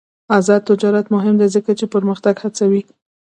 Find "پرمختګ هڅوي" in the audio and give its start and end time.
1.93-2.81